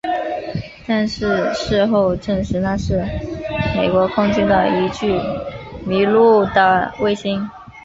[0.87, 3.05] 但是事后证实那是
[3.77, 5.13] 美国空军的一具
[5.85, 7.47] 迷路的卫星。